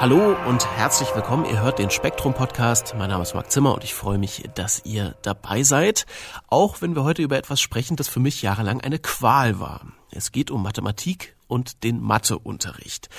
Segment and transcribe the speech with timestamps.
[0.00, 1.44] Hallo und herzlich willkommen.
[1.44, 2.94] Ihr hört den Spektrum Podcast.
[2.96, 6.06] Mein Name ist Marc Zimmer und ich freue mich, dass ihr dabei seid.
[6.46, 9.82] Auch wenn wir heute über etwas sprechen, das für mich jahrelang eine Qual war.
[10.10, 13.10] Es geht um Mathematik und den Matheunterricht.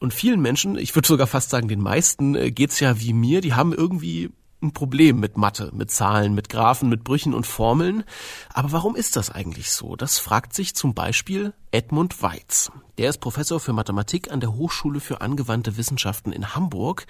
[0.00, 3.40] Und vielen Menschen, ich würde sogar fast sagen den meisten, äh, geht's ja wie mir,
[3.40, 4.32] die haben irgendwie
[4.62, 8.04] ein Problem mit Mathe, mit Zahlen, mit Graphen, mit Brüchen und Formeln.
[8.52, 9.96] Aber warum ist das eigentlich so?
[9.96, 12.70] Das fragt sich zum Beispiel Edmund Weiz.
[12.98, 17.06] Der ist Professor für Mathematik an der Hochschule für angewandte Wissenschaften in Hamburg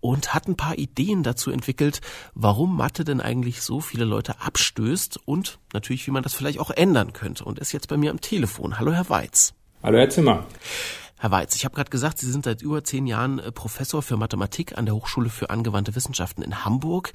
[0.00, 2.00] und hat ein paar Ideen dazu entwickelt,
[2.34, 6.70] warum Mathe denn eigentlich so viele Leute abstößt und natürlich, wie man das vielleicht auch
[6.70, 7.44] ändern könnte.
[7.44, 8.78] Und ist jetzt bei mir am Telefon.
[8.78, 9.54] Hallo, Herr Weiz.
[9.82, 10.44] Hallo, Herr Zimmer.
[11.22, 14.16] Herr Weiz, ich habe gerade gesagt, Sie sind seit über zehn Jahren äh, Professor für
[14.16, 17.12] Mathematik an der Hochschule für angewandte Wissenschaften in Hamburg.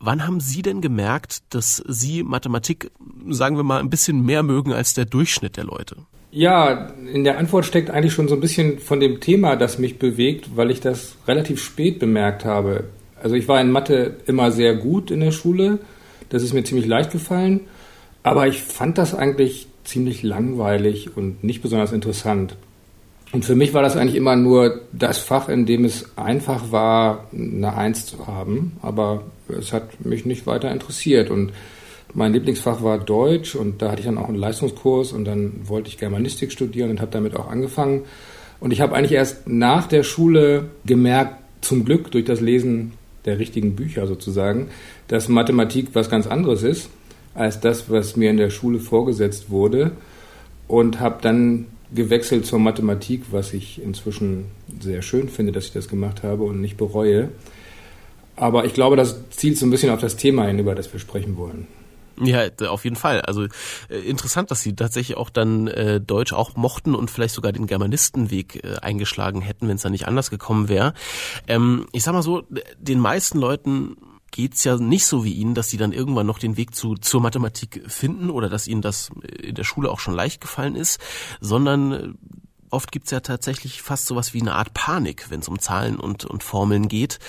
[0.00, 2.90] Wann haben Sie denn gemerkt, dass Sie Mathematik,
[3.28, 5.96] sagen wir mal, ein bisschen mehr mögen als der Durchschnitt der Leute?
[6.30, 9.98] Ja, in der Antwort steckt eigentlich schon so ein bisschen von dem Thema, das mich
[9.98, 12.84] bewegt, weil ich das relativ spät bemerkt habe.
[13.22, 15.80] Also ich war in Mathe immer sehr gut in der Schule,
[16.30, 17.60] das ist mir ziemlich leicht gefallen,
[18.22, 22.56] aber ich fand das eigentlich ziemlich langweilig und nicht besonders interessant.
[23.34, 27.26] Und für mich war das eigentlich immer nur das Fach, in dem es einfach war,
[27.32, 28.76] eine Eins zu haben.
[28.80, 31.30] Aber es hat mich nicht weiter interessiert.
[31.30, 31.52] Und
[32.12, 35.88] mein Lieblingsfach war Deutsch und da hatte ich dann auch einen Leistungskurs und dann wollte
[35.88, 38.02] ich Germanistik studieren und habe damit auch angefangen.
[38.60, 42.92] Und ich habe eigentlich erst nach der Schule gemerkt, zum Glück durch das Lesen
[43.24, 44.68] der richtigen Bücher sozusagen,
[45.08, 46.88] dass Mathematik was ganz anderes ist
[47.34, 49.90] als das, was mir in der Schule vorgesetzt wurde.
[50.68, 54.46] Und habe dann gewechselt zur Mathematik, was ich inzwischen
[54.80, 57.30] sehr schön finde, dass ich das gemacht habe und nicht bereue.
[58.36, 61.00] Aber ich glaube, das zielt so ein bisschen auf das Thema hin, über das wir
[61.00, 61.66] sprechen wollen.
[62.20, 63.22] Ja, auf jeden Fall.
[63.22, 63.44] Also
[63.88, 67.66] äh, interessant, dass Sie tatsächlich auch dann äh, Deutsch auch mochten und vielleicht sogar den
[67.66, 70.94] Germanistenweg äh, eingeschlagen hätten, wenn es da nicht anders gekommen wäre.
[71.48, 72.44] Ähm, ich sag mal so,
[72.78, 73.96] den meisten Leuten
[74.34, 77.20] geht's ja nicht so wie Ihnen, dass Sie dann irgendwann noch den Weg zu, zur
[77.20, 80.98] Mathematik finden oder dass Ihnen das in der Schule auch schon leicht gefallen ist,
[81.40, 82.08] sondern äh,
[82.70, 86.24] oft gibt's ja tatsächlich fast sowas wie eine Art Panik, wenn es um Zahlen und,
[86.24, 87.20] und Formeln geht.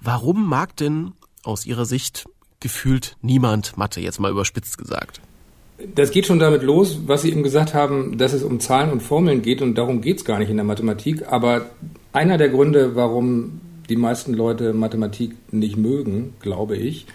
[0.00, 1.12] Warum mag denn
[1.44, 2.24] aus Ihrer Sicht
[2.58, 5.20] gefühlt niemand Mathe, jetzt mal überspitzt gesagt?
[5.94, 9.02] Das geht schon damit los, was Sie eben gesagt haben, dass es um Zahlen und
[9.02, 11.30] Formeln geht und darum geht's gar nicht in der Mathematik.
[11.30, 11.68] Aber
[12.14, 17.06] einer der Gründe, warum die meisten Leute Mathematik nicht mögen, glaube ich,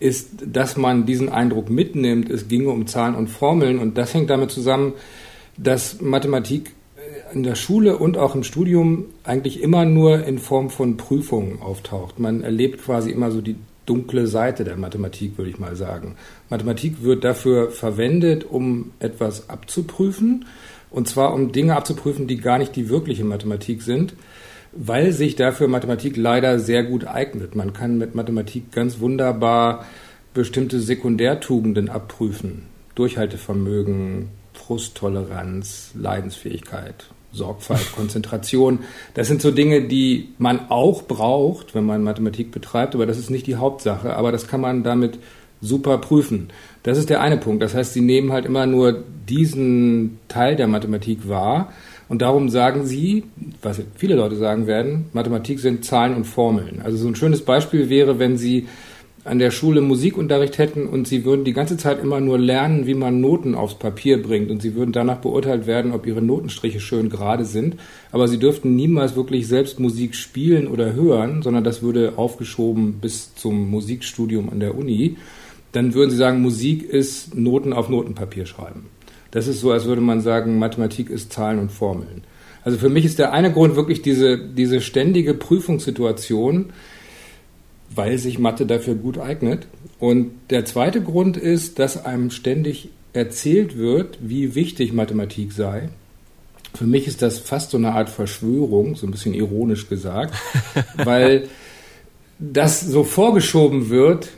[0.00, 3.78] ist, dass man diesen Eindruck mitnimmt, es ginge um Zahlen und Formeln.
[3.78, 4.94] Und das hängt damit zusammen,
[5.56, 6.72] dass Mathematik
[7.32, 12.18] in der Schule und auch im Studium eigentlich immer nur in Form von Prüfungen auftaucht.
[12.18, 16.16] Man erlebt quasi immer so die dunkle Seite der Mathematik, würde ich mal sagen.
[16.48, 20.46] Mathematik wird dafür verwendet, um etwas abzuprüfen.
[20.90, 24.14] Und zwar um Dinge abzuprüfen, die gar nicht die wirkliche Mathematik sind
[24.76, 27.54] weil sich dafür Mathematik leider sehr gut eignet.
[27.54, 29.84] Man kann mit Mathematik ganz wunderbar
[30.32, 32.66] bestimmte Sekundärtugenden abprüfen.
[32.94, 38.80] Durchhaltevermögen, Frusttoleranz, Leidensfähigkeit, Sorgfalt, Konzentration.
[39.14, 43.30] Das sind so Dinge, die man auch braucht, wenn man Mathematik betreibt, aber das ist
[43.30, 44.16] nicht die Hauptsache.
[44.16, 45.18] Aber das kann man damit
[45.60, 46.48] super prüfen.
[46.82, 47.62] Das ist der eine Punkt.
[47.62, 51.72] Das heißt, sie nehmen halt immer nur diesen Teil der Mathematik wahr
[52.08, 53.24] und darum sagen sie,
[53.62, 56.80] was viele Leute sagen werden, Mathematik sind Zahlen und Formeln.
[56.82, 58.66] Also so ein schönes Beispiel wäre, wenn sie
[59.24, 62.94] an der Schule Musikunterricht hätten und sie würden die ganze Zeit immer nur lernen, wie
[62.94, 67.08] man Noten aufs Papier bringt und sie würden danach beurteilt werden, ob ihre Notenstriche schön
[67.08, 67.76] gerade sind,
[68.12, 73.34] aber sie dürften niemals wirklich selbst Musik spielen oder hören, sondern das würde aufgeschoben bis
[73.34, 75.16] zum Musikstudium an der Uni.
[75.72, 78.90] Dann würden sie sagen, Musik ist Noten auf Notenpapier schreiben.
[79.34, 82.22] Das ist so, als würde man sagen, Mathematik ist Zahlen und Formeln.
[82.62, 86.66] Also für mich ist der eine Grund wirklich diese, diese ständige Prüfungssituation,
[87.92, 89.66] weil sich Mathe dafür gut eignet.
[89.98, 95.88] Und der zweite Grund ist, dass einem ständig erzählt wird, wie wichtig Mathematik sei.
[96.72, 100.32] Für mich ist das fast so eine Art Verschwörung, so ein bisschen ironisch gesagt,
[101.04, 101.48] weil
[102.38, 104.28] das so vorgeschoben wird,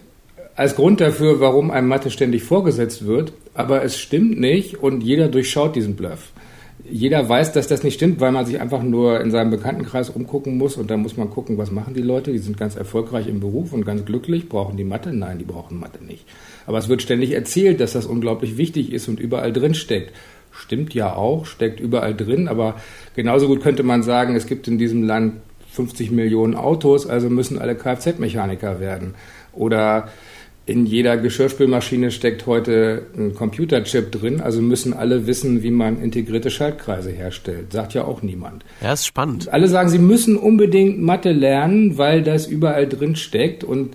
[0.56, 5.28] als Grund dafür, warum einem Mathe ständig vorgesetzt wird, aber es stimmt nicht und jeder
[5.28, 6.32] durchschaut diesen Bluff.
[6.88, 10.56] jeder weiß, dass das nicht stimmt, weil man sich einfach nur in seinem Bekanntenkreis umgucken
[10.56, 12.32] muss und da muss man gucken, was machen die Leute.
[12.32, 14.48] Die sind ganz erfolgreich im Beruf und ganz glücklich.
[14.48, 15.12] Brauchen die Mathe?
[15.12, 16.24] Nein, die brauchen Mathe nicht.
[16.66, 20.12] Aber es wird ständig erzählt, dass das unglaublich wichtig ist und überall drin steckt.
[20.52, 22.76] Stimmt ja auch, steckt überall drin, aber
[23.14, 25.34] genauso gut könnte man sagen, es gibt in diesem Land
[25.72, 29.14] 50 Millionen Autos, also müssen alle Kfz-Mechaniker werden.
[29.52, 30.08] Oder
[30.66, 36.50] in jeder Geschirrspülmaschine steckt heute ein Computerchip drin, also müssen alle wissen, wie man integrierte
[36.50, 37.72] Schaltkreise herstellt.
[37.72, 38.64] Sagt ja auch niemand.
[38.82, 39.48] Ja, ist spannend.
[39.48, 43.62] Alle sagen, sie müssen unbedingt Mathe lernen, weil das überall drin steckt.
[43.62, 43.94] Und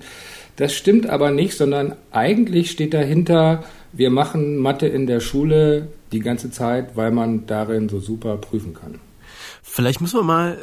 [0.55, 6.21] das stimmt aber nicht, sondern eigentlich steht dahinter, wir machen Mathe in der Schule die
[6.21, 8.95] ganze Zeit, weil man darin so super prüfen kann.
[9.61, 10.57] Vielleicht müssen wir mal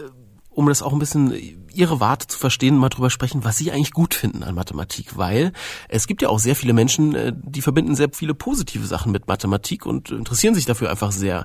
[0.51, 1.33] um das auch ein bisschen
[1.73, 5.53] Ihre Warte zu verstehen, mal drüber sprechen, was Sie eigentlich gut finden an Mathematik, weil
[5.89, 9.29] es gibt ja auch sehr viele Menschen, äh, die verbinden sehr viele positive Sachen mit
[9.29, 11.45] Mathematik und interessieren sich dafür einfach sehr.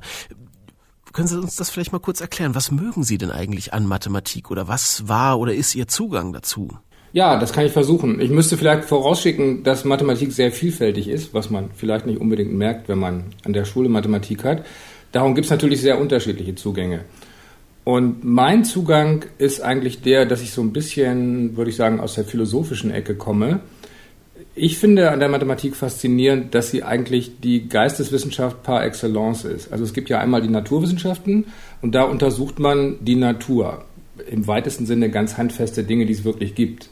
[1.12, 2.56] Können Sie uns das vielleicht mal kurz erklären?
[2.56, 6.70] Was mögen Sie denn eigentlich an Mathematik oder was war oder ist Ihr Zugang dazu?
[7.14, 8.20] Ja, das kann ich versuchen.
[8.20, 12.90] Ich müsste vielleicht vorausschicken, dass Mathematik sehr vielfältig ist, was man vielleicht nicht unbedingt merkt,
[12.90, 14.66] wenn man an der Schule Mathematik hat.
[15.12, 17.06] Darum gibt es natürlich sehr unterschiedliche Zugänge.
[17.84, 22.16] Und mein Zugang ist eigentlich der, dass ich so ein bisschen, würde ich sagen, aus
[22.16, 23.60] der philosophischen Ecke komme.
[24.56, 29.72] Ich finde an der Mathematik faszinierend, dass sie eigentlich die Geisteswissenschaft par excellence ist.
[29.72, 31.46] Also es gibt ja einmal die Naturwissenschaften
[31.82, 33.84] und da untersucht man die Natur.
[34.30, 36.90] Im weitesten Sinne ganz handfeste Dinge, die es wirklich gibt.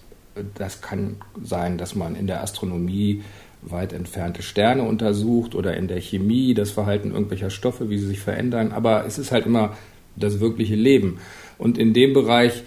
[0.56, 3.22] Das kann sein, dass man in der Astronomie
[3.62, 8.20] weit entfernte Sterne untersucht oder in der Chemie das Verhalten irgendwelcher Stoffe, wie sie sich
[8.20, 8.72] verändern.
[8.72, 9.78] Aber es ist halt immer
[10.16, 11.20] das wirkliche Leben.
[11.58, 12.64] Und in dem Bereich,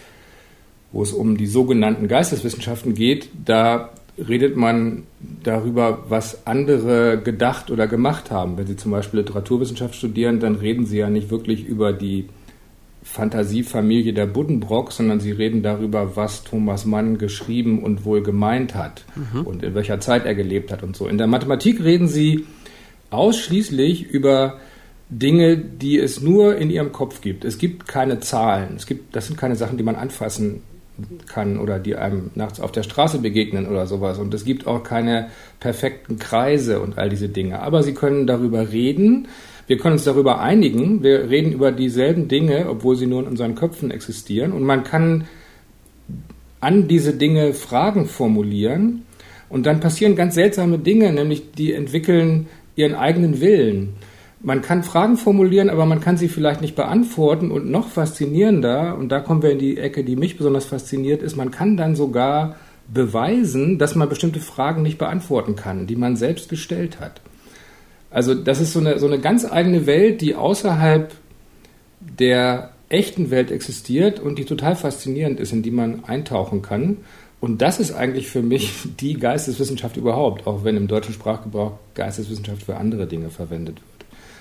[0.92, 5.02] wo es um die sogenannten Geisteswissenschaften geht, da redet man
[5.42, 8.56] darüber, was andere gedacht oder gemacht haben.
[8.56, 12.28] Wenn Sie zum Beispiel Literaturwissenschaft studieren, dann reden Sie ja nicht wirklich über die
[13.02, 19.04] Fantasiefamilie der Buddenbrock, sondern Sie reden darüber, was Thomas Mann geschrieben und wohl gemeint hat
[19.14, 19.42] mhm.
[19.42, 21.06] und in welcher Zeit er gelebt hat und so.
[21.06, 22.46] In der Mathematik reden Sie
[23.10, 24.58] ausschließlich über
[25.18, 27.44] Dinge, die es nur in ihrem Kopf gibt.
[27.44, 28.74] Es gibt keine Zahlen.
[28.76, 30.62] Es gibt, das sind keine Sachen, die man anfassen
[31.26, 34.18] kann oder die einem nachts auf der Straße begegnen oder sowas.
[34.18, 35.28] Und es gibt auch keine
[35.60, 37.60] perfekten Kreise und all diese Dinge.
[37.60, 39.28] Aber sie können darüber reden.
[39.66, 41.02] Wir können uns darüber einigen.
[41.02, 44.52] Wir reden über dieselben Dinge, obwohl sie nur in unseren Köpfen existieren.
[44.52, 45.24] Und man kann
[46.60, 49.02] an diese Dinge Fragen formulieren.
[49.48, 52.46] Und dann passieren ganz seltsame Dinge, nämlich die entwickeln
[52.76, 53.94] ihren eigenen Willen.
[54.44, 57.50] Man kann Fragen formulieren, aber man kann sie vielleicht nicht beantworten.
[57.50, 61.34] Und noch faszinierender, und da kommen wir in die Ecke, die mich besonders fasziniert, ist,
[61.34, 62.56] man kann dann sogar
[62.92, 67.22] beweisen, dass man bestimmte Fragen nicht beantworten kann, die man selbst gestellt hat.
[68.10, 71.10] Also das ist so eine, so eine ganz eigene Welt, die außerhalb
[72.00, 76.98] der echten Welt existiert und die total faszinierend ist, in die man eintauchen kann.
[77.40, 82.64] Und das ist eigentlich für mich die Geisteswissenschaft überhaupt, auch wenn im deutschen Sprachgebrauch Geisteswissenschaft
[82.64, 83.93] für andere Dinge verwendet wird.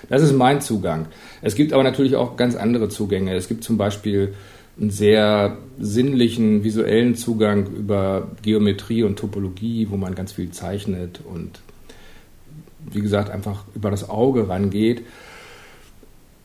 [0.08, 1.06] Das ist mein Zugang.
[1.42, 3.34] Es gibt aber natürlich auch ganz andere Zugänge.
[3.34, 4.34] Es gibt zum Beispiel
[4.80, 11.60] einen sehr sinnlichen, visuellen Zugang über Geometrie und Topologie, wo man ganz viel zeichnet und
[12.90, 15.02] wie gesagt einfach über das Auge rangeht.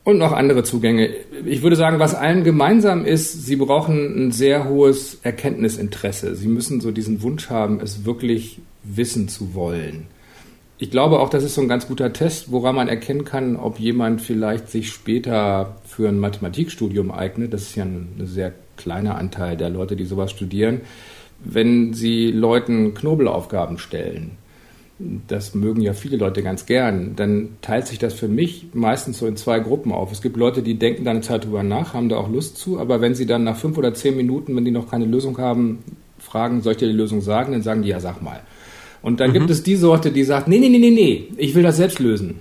[0.04, 1.10] Und noch andere Zugänge.
[1.46, 6.36] Ich würde sagen, was allen gemeinsam ist, sie brauchen ein sehr hohes Erkenntnisinteresse.
[6.36, 10.08] Sie müssen so diesen Wunsch haben, es wirklich wissen zu wollen
[10.82, 13.80] ich glaube auch, das ist so ein ganz guter Test, woran man erkennen kann, ob
[13.80, 17.54] jemand vielleicht sich später für ein Mathematikstudium eignet.
[17.54, 20.82] Das ist ja ein, sehr kleiner Anteil der Leute, die sowas studieren.
[21.44, 24.38] Wenn sie Leuten Knobelaufgaben stellen,
[25.28, 29.28] das mögen ja viele Leute ganz gern, dann teilt sich das für mich meistens so
[29.28, 30.14] in zwei Gruppen auf.
[30.14, 32.80] Es gibt Leute, die denken da eine Zeit drüber nach, haben da auch Lust zu,
[32.80, 35.80] aber wenn sie dann nach fünf oder zehn Minuten, wenn die noch keine Lösung haben,
[36.20, 38.42] fragen, soll ich dir die Lösung sagen, dann sagen die, ja, sag mal.
[39.02, 39.34] Und dann mhm.
[39.34, 42.00] gibt es die Sorte, die sagt, nee, nee, nee, nee, nee, ich will das selbst
[42.00, 42.40] lösen.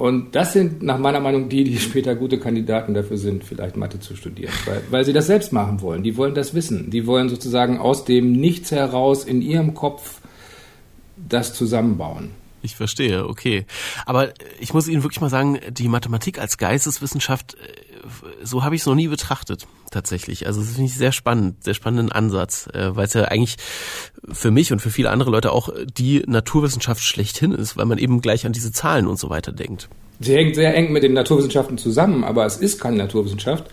[0.00, 4.00] Und das sind nach meiner Meinung die, die später gute Kandidaten dafür sind, vielleicht Mathe
[4.00, 6.02] zu studieren, weil, weil sie das selbst machen wollen.
[6.02, 6.90] Die wollen das wissen.
[6.90, 10.20] Die wollen sozusagen aus dem Nichts heraus in ihrem Kopf
[11.16, 12.30] das zusammenbauen.
[12.62, 13.66] Ich verstehe, okay.
[14.06, 17.89] Aber ich muss Ihnen wirklich mal sagen, die Mathematik als Geisteswissenschaft, äh,
[18.42, 20.46] so habe ich es noch nie betrachtet, tatsächlich.
[20.46, 23.56] Also das finde ich sehr spannend, sehr spannenden Ansatz, äh, weil es ja eigentlich
[24.30, 28.20] für mich und für viele andere Leute auch die Naturwissenschaft schlechthin ist, weil man eben
[28.20, 29.88] gleich an diese Zahlen und so weiter denkt.
[30.20, 33.64] Sie hängt sehr eng mit den Naturwissenschaften zusammen, aber es ist keine Naturwissenschaft.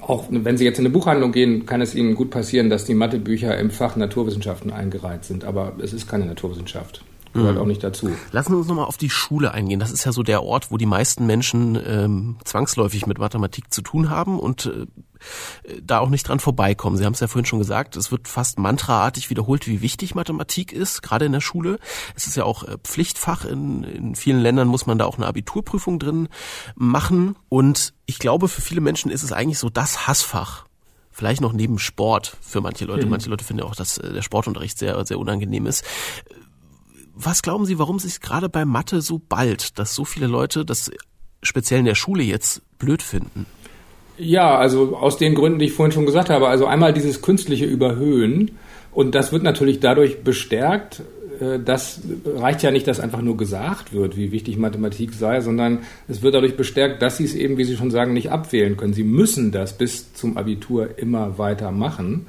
[0.00, 2.94] Auch wenn Sie jetzt in eine Buchhandlung gehen, kann es Ihnen gut passieren, dass die
[2.94, 7.04] Mathebücher im Fach Naturwissenschaften eingereiht sind, aber es ist keine Naturwissenschaft.
[7.32, 7.60] Gehört mhm.
[7.60, 8.10] auch nicht dazu.
[8.32, 9.80] Lassen wir uns nochmal auf die Schule eingehen.
[9.80, 13.82] Das ist ja so der Ort, wo die meisten Menschen ähm, zwangsläufig mit Mathematik zu
[13.82, 14.86] tun haben und äh,
[15.82, 16.96] da auch nicht dran vorbeikommen.
[16.96, 20.72] Sie haben es ja vorhin schon gesagt, es wird fast mantraartig wiederholt, wie wichtig Mathematik
[20.72, 21.78] ist, gerade in der Schule.
[22.14, 23.44] Es ist ja auch äh, Pflichtfach.
[23.44, 26.28] In, in vielen Ländern muss man da auch eine Abiturprüfung drin
[26.74, 27.36] machen.
[27.48, 30.68] Und ich glaube, für viele Menschen ist es eigentlich so das Hassfach
[31.18, 33.04] vielleicht noch neben Sport für manche Leute.
[33.04, 33.10] Mhm.
[33.10, 35.84] Manche Leute finden auch, dass äh, der Sportunterricht sehr, sehr unangenehm ist.
[37.20, 40.88] Was glauben Sie, warum sich gerade bei Mathe so bald, dass so viele Leute das
[41.42, 43.44] speziell in der Schule jetzt blöd finden?
[44.18, 46.46] Ja, also aus den Gründen, die ich vorhin schon gesagt habe.
[46.46, 48.52] Also einmal dieses künstliche Überhöhen
[48.92, 51.02] und das wird natürlich dadurch bestärkt.
[51.40, 55.80] Äh, das reicht ja nicht, dass einfach nur gesagt wird, wie wichtig Mathematik sei, sondern
[56.06, 58.94] es wird dadurch bestärkt, dass Sie es eben, wie Sie schon sagen, nicht abwählen können.
[58.94, 62.26] Sie müssen das bis zum Abitur immer weiter machen.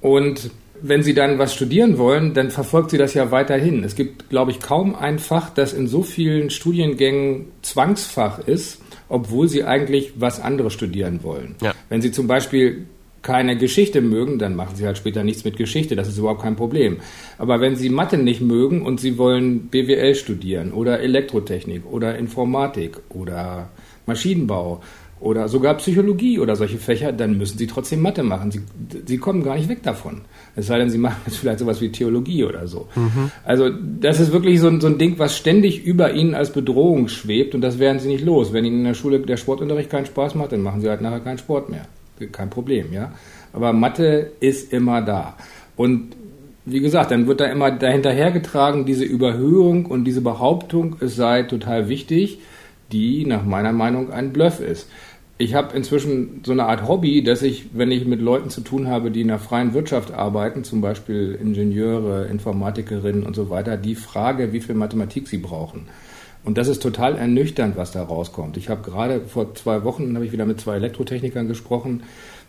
[0.00, 0.50] Und
[0.82, 3.84] wenn Sie dann was studieren wollen, dann verfolgt Sie das ja weiterhin.
[3.84, 9.48] Es gibt, glaube ich, kaum ein Fach, das in so vielen Studiengängen Zwangsfach ist, obwohl
[9.48, 11.56] Sie eigentlich was anderes studieren wollen.
[11.62, 11.74] Ja.
[11.88, 12.86] Wenn Sie zum Beispiel
[13.22, 15.96] keine Geschichte mögen, dann machen Sie halt später nichts mit Geschichte.
[15.96, 16.98] Das ist überhaupt kein Problem.
[17.38, 22.98] Aber wenn Sie Mathe nicht mögen und Sie wollen BWL studieren oder Elektrotechnik oder Informatik
[23.08, 23.70] oder
[24.06, 24.80] Maschinenbau
[25.18, 28.50] oder sogar Psychologie oder solche Fächer, dann müssen sie trotzdem Mathe machen.
[28.50, 28.60] Sie,
[29.06, 30.22] sie kommen gar nicht weg davon.
[30.56, 32.88] Es sei denn, sie machen jetzt vielleicht sowas wie Theologie oder so.
[32.94, 33.30] Mhm.
[33.44, 37.08] Also das ist wirklich so ein, so ein Ding, was ständig über ihnen als Bedrohung
[37.08, 38.52] schwebt und das werden sie nicht los.
[38.52, 41.20] Wenn ihnen in der Schule der Sportunterricht keinen Spaß macht, dann machen sie halt nachher
[41.20, 41.86] keinen Sport mehr.
[42.32, 43.12] Kein Problem, ja.
[43.52, 45.36] Aber Mathe ist immer da.
[45.76, 46.14] Und
[46.66, 51.88] wie gesagt, dann wird da immer dahinterhergetragen, diese Überhöhung und diese Behauptung, es sei total
[51.88, 52.38] wichtig
[52.92, 54.88] die nach meiner Meinung ein Bluff ist.
[55.38, 58.88] Ich habe inzwischen so eine Art Hobby, dass ich, wenn ich mit Leuten zu tun
[58.88, 63.96] habe, die in der freien Wirtschaft arbeiten, zum Beispiel Ingenieure, Informatikerinnen und so weiter, die
[63.96, 65.88] frage, wie viel Mathematik sie brauchen.
[66.42, 68.56] Und das ist total ernüchternd, was da rauskommt.
[68.56, 72.04] Ich habe gerade vor zwei Wochen habe ich wieder mit zwei Elektrotechnikern gesprochen.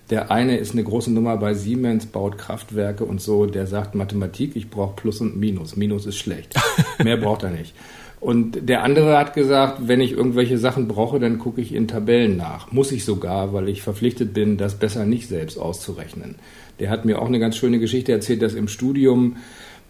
[0.09, 3.47] Der eine ist eine große Nummer bei Siemens, baut Kraftwerke und so.
[3.47, 5.75] Der sagt Mathematik, ich brauche Plus und Minus.
[5.75, 6.55] Minus ist schlecht.
[7.03, 7.73] Mehr braucht er nicht.
[8.19, 12.35] Und der andere hat gesagt, wenn ich irgendwelche Sachen brauche, dann gucke ich in Tabellen
[12.35, 12.71] nach.
[12.71, 16.35] Muss ich sogar, weil ich verpflichtet bin, das besser nicht selbst auszurechnen.
[16.79, 19.37] Der hat mir auch eine ganz schöne Geschichte erzählt, dass im Studium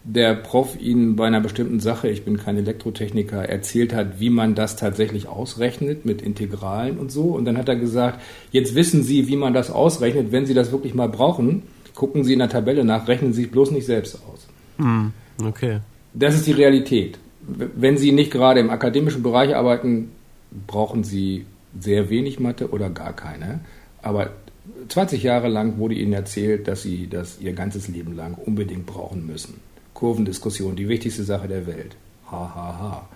[0.04, 4.54] der Prof Ihnen bei einer bestimmten Sache, ich bin kein Elektrotechniker, erzählt hat, wie man
[4.54, 7.24] das tatsächlich ausrechnet mit Integralen und so.
[7.30, 8.20] Und dann hat er gesagt,
[8.50, 10.32] jetzt wissen Sie, wie man das ausrechnet.
[10.32, 11.62] Wenn Sie das wirklich mal brauchen,
[11.94, 14.46] gucken Sie in der Tabelle nach, rechnen Sie sich bloß nicht selbst aus.
[14.76, 15.12] Hm,
[15.44, 15.80] okay.
[16.14, 17.18] Das ist die Realität
[17.48, 20.10] wenn Sie nicht gerade im akademischen Bereich arbeiten,
[20.66, 21.46] brauchen Sie
[21.78, 23.60] sehr wenig Mathe oder gar keine.
[24.02, 24.30] Aber
[24.88, 29.26] 20 Jahre lang wurde Ihnen erzählt, dass Sie das Ihr ganzes Leben lang unbedingt brauchen
[29.26, 29.60] müssen.
[29.94, 31.96] Kurvendiskussion, die wichtigste Sache der Welt.
[32.30, 33.08] Ha, ha, ha.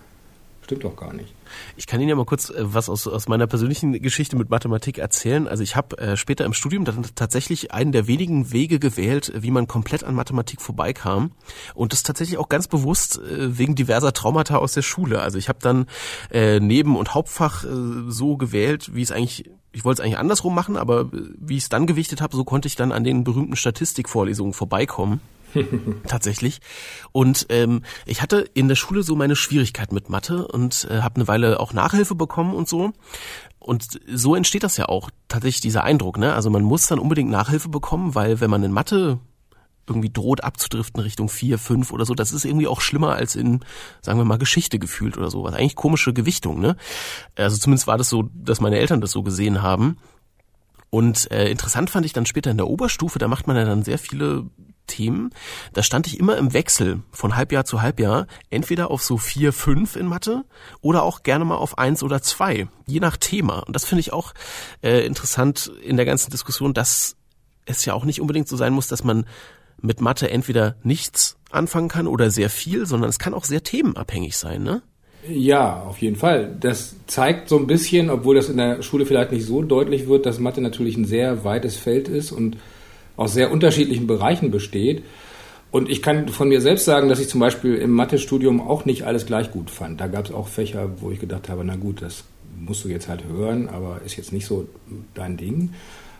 [0.63, 1.33] Stimmt doch gar nicht.
[1.75, 4.97] Ich kann Ihnen ja mal kurz äh, was aus, aus meiner persönlichen Geschichte mit Mathematik
[4.97, 5.47] erzählen.
[5.47, 9.51] Also ich habe äh, später im Studium dann tatsächlich einen der wenigen Wege gewählt, wie
[9.51, 11.31] man komplett an Mathematik vorbeikam.
[11.73, 15.21] Und das tatsächlich auch ganz bewusst äh, wegen diverser Traumata aus der Schule.
[15.21, 15.87] Also ich habe dann
[16.31, 17.67] äh, Neben- und Hauptfach äh,
[18.07, 21.63] so gewählt, wie es eigentlich ich wollte es eigentlich andersrum machen, aber äh, wie ich
[21.63, 25.19] es dann gewichtet habe, so konnte ich dann an den berühmten Statistikvorlesungen vorbeikommen.
[26.07, 26.59] tatsächlich.
[27.11, 31.15] Und ähm, ich hatte in der Schule so meine Schwierigkeit mit Mathe und äh, habe
[31.15, 32.93] eine Weile auch Nachhilfe bekommen und so.
[33.59, 36.17] Und so entsteht das ja auch tatsächlich dieser Eindruck.
[36.17, 36.33] Ne?
[36.33, 39.19] Also man muss dann unbedingt Nachhilfe bekommen, weil wenn man in Mathe
[39.87, 43.61] irgendwie droht abzudriften Richtung vier, fünf oder so, das ist irgendwie auch schlimmer als in,
[44.01, 45.53] sagen wir mal, Geschichte gefühlt oder sowas.
[45.53, 46.77] Eigentlich komische Gewichtung, ne?
[47.35, 49.97] Also zumindest war das so, dass meine Eltern das so gesehen haben.
[50.89, 53.83] Und äh, interessant fand ich dann später in der Oberstufe, da macht man ja dann
[53.83, 54.45] sehr viele
[54.87, 55.31] Themen,
[55.73, 59.95] da stand ich immer im Wechsel von Halbjahr zu Halbjahr, entweder auf so vier, fünf
[59.95, 60.43] in Mathe
[60.81, 63.59] oder auch gerne mal auf eins oder zwei, je nach Thema.
[63.59, 64.33] Und das finde ich auch
[64.81, 67.15] äh, interessant in der ganzen Diskussion, dass
[67.65, 69.25] es ja auch nicht unbedingt so sein muss, dass man
[69.81, 74.37] mit Mathe entweder nichts anfangen kann oder sehr viel, sondern es kann auch sehr themenabhängig
[74.37, 74.81] sein, ne?
[75.27, 76.55] Ja, auf jeden Fall.
[76.59, 80.25] Das zeigt so ein bisschen, obwohl das in der Schule vielleicht nicht so deutlich wird,
[80.25, 82.57] dass Mathe natürlich ein sehr weites Feld ist und
[83.15, 85.03] aus sehr unterschiedlichen Bereichen besteht.
[85.71, 89.03] Und ich kann von mir selbst sagen, dass ich zum Beispiel im Mathestudium auch nicht
[89.03, 89.99] alles gleich gut fand.
[89.99, 92.25] Da gab es auch Fächer, wo ich gedacht habe, na gut, das
[92.59, 94.67] musst du jetzt halt hören, aber ist jetzt nicht so
[95.15, 95.71] dein Ding.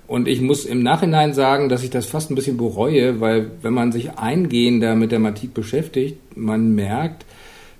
[0.07, 3.73] Und ich muss im Nachhinein sagen, dass ich das fast ein bisschen bereue, weil wenn
[3.73, 7.25] man sich eingehender mit der Mathematik beschäftigt, man merkt,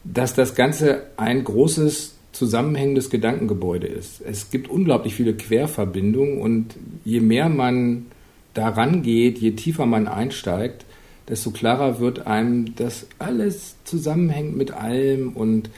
[0.04, 4.22] dass das Ganze ein großes zusammenhängendes Gedankengebäude ist.
[4.22, 8.08] Es gibt unglaublich viele Querverbindungen und je mehr man
[8.54, 10.86] daran geht, je tiefer man einsteigt,
[11.28, 15.70] desto klarer wird einem, dass alles zusammenhängt mit allem und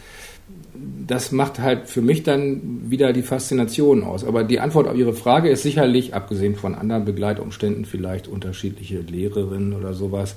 [1.07, 4.23] das macht halt für mich dann wieder die Faszination aus.
[4.23, 9.73] Aber die Antwort auf Ihre Frage ist sicherlich, abgesehen von anderen Begleitumständen, vielleicht unterschiedliche Lehrerinnen
[9.73, 10.35] oder sowas,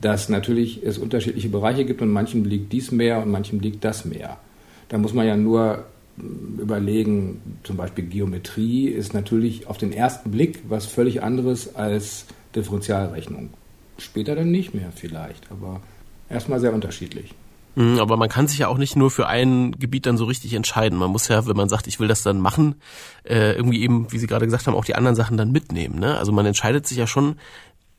[0.00, 4.04] dass natürlich es unterschiedliche Bereiche gibt und manchem liegt dies mehr und manchem liegt das
[4.04, 4.38] mehr.
[4.88, 5.84] Da muss man ja nur
[6.58, 13.50] überlegen, zum Beispiel Geometrie ist natürlich auf den ersten Blick was völlig anderes als Differentialrechnung.
[13.98, 15.80] Später dann nicht mehr vielleicht, aber
[16.28, 17.34] erstmal sehr unterschiedlich.
[17.74, 20.52] Mhm, aber man kann sich ja auch nicht nur für ein Gebiet dann so richtig
[20.54, 20.98] entscheiden.
[20.98, 22.76] Man muss ja, wenn man sagt, ich will das dann machen,
[23.24, 25.98] äh, irgendwie eben, wie Sie gerade gesagt haben, auch die anderen Sachen dann mitnehmen.
[25.98, 26.18] Ne?
[26.18, 27.36] Also man entscheidet sich ja schon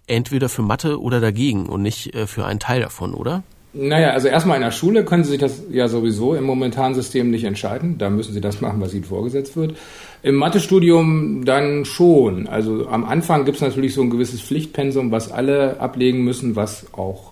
[0.05, 3.43] entweder für Mathe oder dagegen und nicht äh, für einen Teil davon, oder?
[3.75, 7.31] Naja, also erstmal in der Schule können Sie sich das ja sowieso im momentanen System
[7.31, 7.97] nicht entscheiden.
[7.97, 9.75] Da müssen Sie das machen, was Ihnen vorgesetzt wird.
[10.21, 12.47] Im Mathestudium dann schon.
[12.47, 16.85] Also am Anfang gibt es natürlich so ein gewisses Pflichtpensum, was alle ablegen müssen, was
[16.93, 17.31] auch,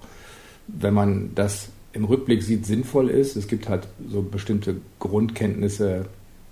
[0.67, 3.35] wenn man das im Rückblick sieht, sinnvoll ist.
[3.35, 6.05] Es gibt halt so bestimmte Grundkenntnisse,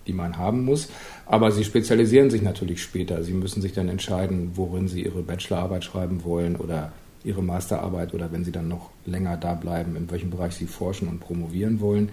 [0.05, 0.89] die man haben muss.
[1.25, 3.23] Aber sie spezialisieren sich natürlich später.
[3.23, 6.91] Sie müssen sich dann entscheiden, worin sie ihre Bachelorarbeit schreiben wollen oder
[7.23, 11.07] ihre Masterarbeit oder wenn sie dann noch länger da bleiben, in welchem Bereich sie forschen
[11.07, 12.11] und promovieren wollen.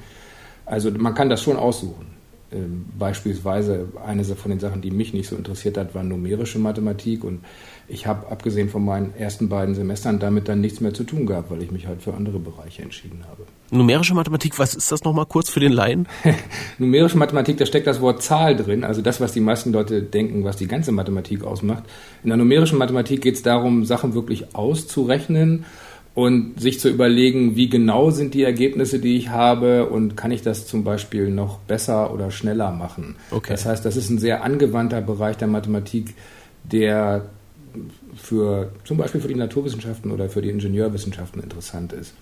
[0.64, 2.06] Also man kann das schon aussuchen.
[2.52, 7.24] Ähm, beispielsweise eine von den Sachen, die mich nicht so interessiert hat, war numerische Mathematik
[7.24, 7.44] und
[7.88, 11.50] ich habe abgesehen von meinen ersten beiden Semestern damit dann nichts mehr zu tun gehabt,
[11.50, 13.44] weil ich mich halt für andere Bereiche entschieden habe.
[13.70, 16.08] Numerische Mathematik, was ist das nochmal kurz für den Laien?
[16.78, 20.44] Numerische Mathematik, da steckt das Wort Zahl drin, also das, was die meisten Leute denken,
[20.44, 21.84] was die ganze Mathematik ausmacht.
[22.22, 25.64] In der numerischen Mathematik geht es darum, Sachen wirklich auszurechnen
[26.14, 30.42] und sich zu überlegen, wie genau sind die Ergebnisse, die ich habe und kann ich
[30.42, 33.16] das zum Beispiel noch besser oder schneller machen.
[33.30, 33.52] Okay.
[33.52, 36.14] Das heißt, das ist ein sehr angewandter Bereich der Mathematik,
[36.64, 37.26] der
[38.16, 42.14] für zum Beispiel für die Naturwissenschaften oder für die Ingenieurwissenschaften interessant ist.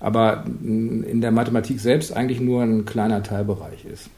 [0.00, 4.08] Aber in der Mathematik selbst eigentlich nur ein kleiner Teilbereich ist.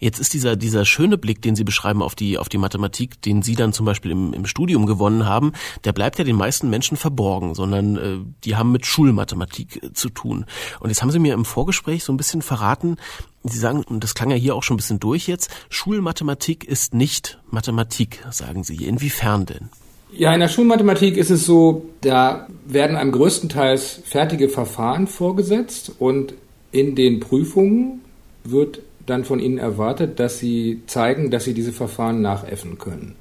[0.00, 3.42] Jetzt ist dieser, dieser schöne Blick, den Sie beschreiben auf die, auf die Mathematik, den
[3.42, 5.52] Sie dann zum Beispiel im, im Studium gewonnen haben,
[5.84, 10.08] der bleibt ja den meisten Menschen verborgen, sondern äh, die haben mit Schulmathematik äh, zu
[10.08, 10.46] tun.
[10.78, 12.96] Und jetzt haben Sie mir im Vorgespräch so ein bisschen verraten,
[13.42, 16.94] Sie sagen, und das klang ja hier auch schon ein bisschen durch jetzt, Schulmathematik ist
[16.94, 18.84] nicht Mathematik, sagen Sie.
[18.84, 19.68] Inwiefern denn?
[20.10, 26.34] Ja, in der Schulmathematik ist es so, da werden einem größtenteils fertige Verfahren vorgesetzt und
[26.72, 28.00] in den Prüfungen
[28.44, 33.16] wird dann von ihnen erwartet, dass sie zeigen, dass sie diese Verfahren nachäffen können.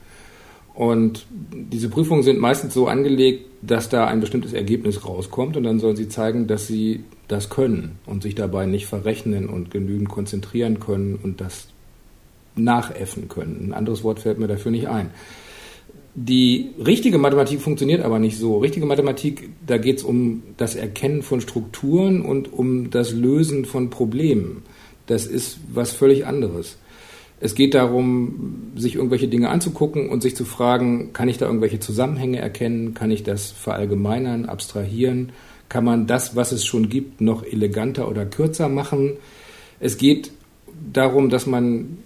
[0.73, 5.80] Und diese Prüfungen sind meistens so angelegt, dass da ein bestimmtes Ergebnis rauskommt und dann
[5.80, 10.80] sollen sie zeigen, dass sie das können und sich dabei nicht verrechnen und genügend konzentrieren
[10.80, 11.67] können und das
[12.56, 13.69] nachäffen können.
[13.69, 15.10] Ein anderes Wort fällt mir dafür nicht ein.
[16.20, 18.58] Die richtige Mathematik funktioniert aber nicht so.
[18.58, 23.92] Richtige Mathematik, da geht es um das Erkennen von Strukturen und um das Lösen von
[23.92, 24.64] Problemen.
[25.06, 26.80] Das ist was völlig anderes.
[27.40, 31.80] Es geht darum, sich irgendwelche Dinge anzugucken und sich zu fragen, kann ich da irgendwelche
[31.80, 32.96] Zusammenhänge erkennen?
[32.96, 35.34] Kann ich das verallgemeinern, abstrahieren?
[35.70, 39.18] Kann man das, was es schon gibt, noch eleganter oder kürzer machen?
[39.80, 40.32] Es geht
[40.92, 42.00] darum, dass man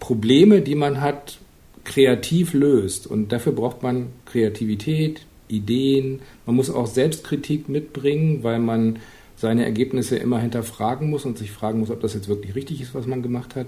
[0.00, 1.38] Probleme, die man hat,
[1.84, 3.06] kreativ löst.
[3.06, 6.20] Und dafür braucht man Kreativität, Ideen.
[6.46, 8.98] Man muss auch Selbstkritik mitbringen, weil man
[9.36, 12.94] seine Ergebnisse immer hinterfragen muss und sich fragen muss, ob das jetzt wirklich richtig ist,
[12.94, 13.66] was man gemacht hat.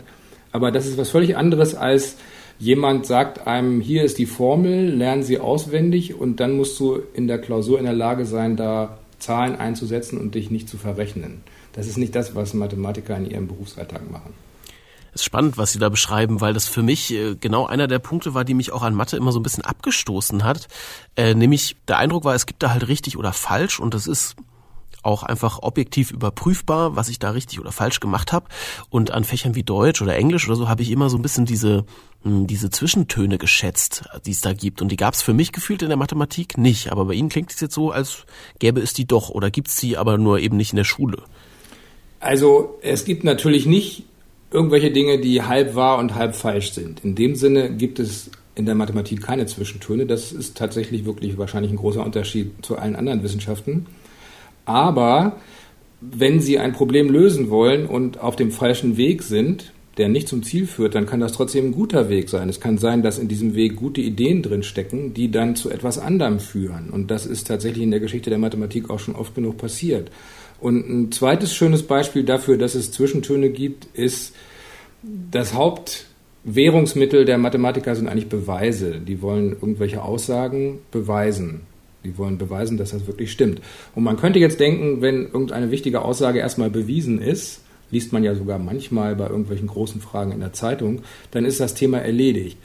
[0.53, 2.17] Aber das ist was völlig anderes als
[2.59, 7.27] jemand sagt einem, hier ist die Formel, lernen Sie auswendig und dann musst du in
[7.27, 11.43] der Klausur in der Lage sein, da Zahlen einzusetzen und dich nicht zu verrechnen.
[11.75, 14.33] Das ist nicht das, was Mathematiker in ihrem Berufsalltag machen
[15.17, 18.35] ist spannend, was Sie da beschreiben, weil das für mich äh, genau einer der Punkte
[18.35, 20.69] war, die mich auch an Mathe immer so ein bisschen abgestoßen hat.
[21.17, 24.37] Äh, nämlich der Eindruck war, es gibt da halt richtig oder falsch und das ist
[25.03, 28.47] auch einfach objektiv überprüfbar, was ich da richtig oder falsch gemacht habe.
[28.91, 31.47] Und an Fächern wie Deutsch oder Englisch oder so habe ich immer so ein bisschen
[31.47, 31.87] diese,
[32.23, 34.83] hm, diese Zwischentöne geschätzt, die es da gibt.
[34.83, 36.91] Und die gab es für mich gefühlt in der Mathematik nicht.
[36.91, 38.27] Aber bei Ihnen klingt es jetzt so, als
[38.59, 41.23] gäbe es die doch oder gibt es sie aber nur eben nicht in der Schule.
[42.19, 44.05] Also es gibt natürlich nicht
[44.57, 47.05] irgendwelche Dinge, die halb wahr und halb falsch sind.
[47.05, 50.07] In dem Sinne gibt es in der Mathematik keine Zwischentöne.
[50.07, 53.85] Das ist tatsächlich wirklich wahrscheinlich ein großer Unterschied zu allen anderen Wissenschaften.
[54.65, 55.37] Aber
[56.01, 60.43] wenn Sie ein Problem lösen wollen und auf dem falschen Weg sind, der nicht zum
[60.43, 62.49] Ziel führt, dann kann das trotzdem ein guter Weg sein.
[62.49, 65.99] Es kann sein, dass in diesem Weg gute Ideen drin stecken, die dann zu etwas
[65.99, 66.89] anderem führen.
[66.91, 70.11] Und das ist tatsächlich in der Geschichte der Mathematik auch schon oft genug passiert.
[70.61, 74.35] Und ein zweites schönes Beispiel dafür, dass es Zwischentöne gibt, ist,
[75.31, 79.01] das Hauptwährungsmittel der Mathematiker sind eigentlich Beweise.
[79.01, 81.63] Die wollen irgendwelche Aussagen beweisen.
[82.05, 83.61] Die wollen beweisen, dass das wirklich stimmt.
[83.95, 88.35] Und man könnte jetzt denken, wenn irgendeine wichtige Aussage erstmal bewiesen ist, liest man ja
[88.35, 92.59] sogar manchmal bei irgendwelchen großen Fragen in der Zeitung, dann ist das Thema erledigt.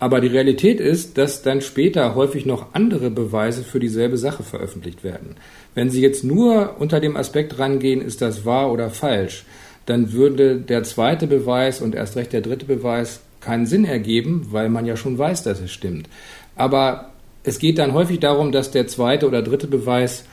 [0.00, 5.02] Aber die Realität ist, dass dann später häufig noch andere Beweise für dieselbe Sache veröffentlicht
[5.02, 5.36] werden.
[5.74, 9.44] Wenn Sie jetzt nur unter dem Aspekt rangehen, ist das wahr oder falsch,
[9.86, 14.68] dann würde der zweite Beweis und erst recht der dritte Beweis keinen Sinn ergeben, weil
[14.68, 16.08] man ja schon weiß, dass es stimmt.
[16.54, 20.24] Aber es geht dann häufig darum, dass der zweite oder dritte Beweis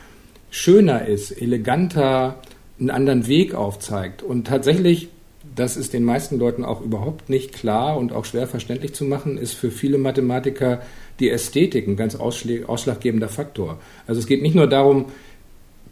[0.50, 2.42] schöner ist, eleganter,
[2.80, 4.22] einen anderen Weg aufzeigt.
[4.22, 5.10] Und tatsächlich
[5.56, 9.38] das ist den meisten Leuten auch überhaupt nicht klar und auch schwer verständlich zu machen,
[9.38, 10.82] ist für viele Mathematiker
[11.20, 13.80] die Ästhetik ein ganz ausschlaggebender Faktor.
[14.06, 15.06] Also es geht nicht nur darum,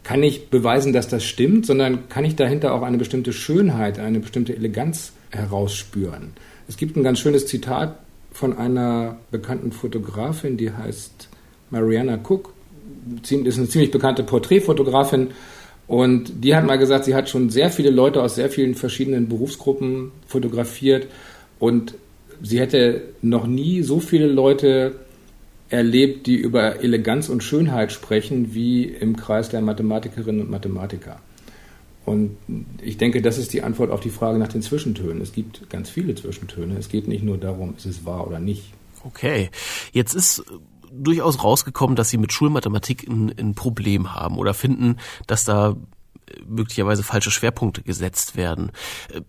[0.02, 4.20] kann ich beweisen, dass das stimmt, sondern kann ich dahinter auch eine bestimmte Schönheit, eine
[4.20, 6.34] bestimmte Eleganz herausspüren.
[6.68, 7.98] Es gibt ein ganz schönes Zitat
[8.30, 11.28] von einer bekannten Fotografin, die heißt
[11.70, 12.52] Mariana Cook,
[13.22, 15.28] ist eine ziemlich bekannte Porträtfotografin
[15.86, 19.28] und die hat mal gesagt, sie hat schon sehr viele Leute aus sehr vielen verschiedenen
[19.28, 21.08] Berufsgruppen fotografiert
[21.58, 21.94] und
[22.42, 24.94] sie hätte noch nie so viele Leute
[25.68, 31.20] erlebt, die über Eleganz und Schönheit sprechen, wie im Kreis der Mathematikerinnen und Mathematiker.
[32.04, 32.36] Und
[32.82, 35.22] ich denke, das ist die Antwort auf die Frage nach den Zwischentönen.
[35.22, 36.76] Es gibt ganz viele Zwischentöne.
[36.78, 38.72] Es geht nicht nur darum, ist es wahr oder nicht.
[39.04, 39.50] Okay,
[39.92, 40.44] jetzt ist
[41.02, 46.42] durchaus rausgekommen, dass sie mit Schulmathematik ein, ein Problem haben oder finden, dass da äh,
[46.46, 48.70] möglicherweise falsche Schwerpunkte gesetzt werden.
[49.12, 49.22] Äh,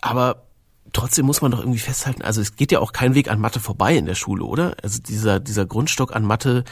[0.00, 0.46] aber
[0.92, 3.60] trotzdem muss man doch irgendwie festhalten, also es geht ja auch kein Weg an Mathe
[3.60, 4.76] vorbei in der Schule, oder?
[4.82, 6.64] Also dieser, dieser Grundstock an Mathe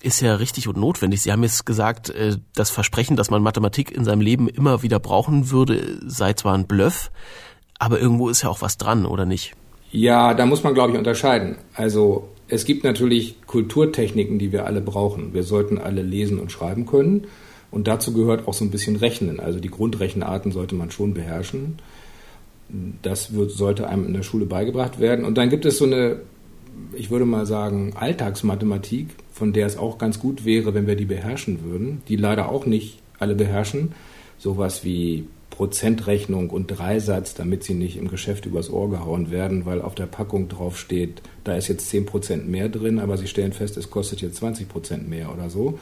[0.00, 1.22] ist ja richtig und notwendig.
[1.22, 5.00] Sie haben jetzt gesagt, äh, das Versprechen, dass man Mathematik in seinem Leben immer wieder
[5.00, 7.10] brauchen würde, sei zwar ein Bluff,
[7.78, 9.54] aber irgendwo ist ja auch was dran, oder nicht?
[9.90, 11.56] Ja, da muss man, glaube ich, unterscheiden.
[11.74, 15.34] Also es gibt natürlich Kulturtechniken, die wir alle brauchen.
[15.34, 17.26] Wir sollten alle lesen und schreiben können.
[17.72, 19.40] Und dazu gehört auch so ein bisschen Rechnen.
[19.40, 21.80] Also die Grundrechenarten sollte man schon beherrschen.
[23.02, 25.24] Das wird, sollte einem in der Schule beigebracht werden.
[25.24, 26.20] Und dann gibt es so eine,
[26.92, 31.06] ich würde mal sagen, Alltagsmathematik, von der es auch ganz gut wäre, wenn wir die
[31.06, 33.92] beherrschen würden, die leider auch nicht alle beherrschen.
[34.38, 39.80] Sowas wie Prozentrechnung und Dreisatz, damit sie nicht im Geschäft übers Ohr gehauen werden, weil
[39.80, 43.76] auf der Packung drauf steht, da ist jetzt 10% mehr drin, aber sie stellen fest,
[43.76, 45.78] es kostet jetzt 20% mehr oder so.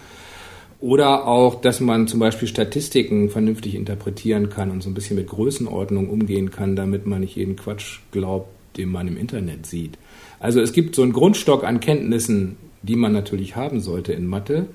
[0.79, 5.29] Oder auch, dass man zum Beispiel Statistiken vernünftig interpretieren kann und so ein bisschen mit
[5.29, 9.97] Größenordnung umgehen kann, damit man nicht jeden Quatsch glaubt, den man im Internet sieht.
[10.39, 14.67] Also es gibt so einen Grundstock an Kenntnissen, die man natürlich haben sollte in Mathe.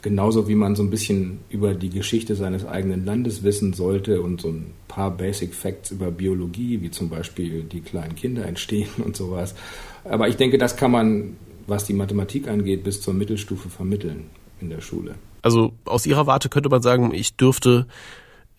[0.00, 4.40] Genauso wie man so ein bisschen über die Geschichte seines eigenen Landes wissen sollte und
[4.40, 9.16] so ein paar Basic Facts über Biologie, wie zum Beispiel die kleinen Kinder entstehen und
[9.16, 9.54] sowas.
[10.04, 14.26] Aber ich denke, das kann man, was die Mathematik angeht, bis zur Mittelstufe vermitteln
[14.60, 15.16] in der Schule.
[15.42, 17.86] Also aus Ihrer Warte könnte man sagen, ich dürfte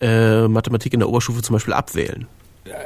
[0.02, 2.28] äh, Mathematik in der Oberstufe zum Beispiel abwählen.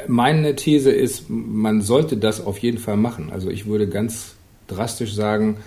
[0.07, 3.31] Meine These ist, man sollte das auf jeden Fall machen.
[3.31, 4.35] Also ich würde ganz
[4.67, 5.57] drastisch sagen,